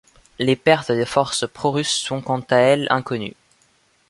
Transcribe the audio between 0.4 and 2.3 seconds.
pertes des forces pro-russes sont